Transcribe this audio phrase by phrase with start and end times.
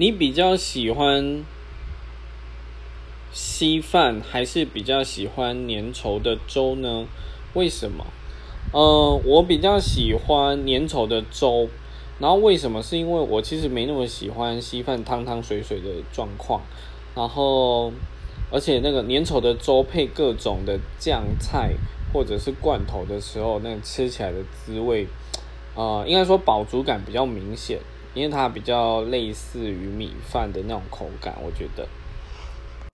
[0.00, 1.44] 你比较喜欢
[3.30, 7.06] 稀饭，还是比较喜欢粘稠的粥呢？
[7.52, 8.06] 为什么？
[8.72, 11.68] 呃，我比较喜欢粘稠的粥。
[12.18, 12.82] 然后为什么？
[12.82, 16.62] 是因为我其实没那么喜欢稀饭汤汤水水的状况。
[17.14, 17.92] 然后，
[18.50, 21.74] 而且那个粘稠的粥配各种的酱菜
[22.10, 25.06] 或者是罐头的时候，那吃起来的滋味，
[25.74, 27.80] 呃，应该说饱足感比较明显，
[28.14, 31.86] 因为它比较类似于米饭的那种口感，我觉得。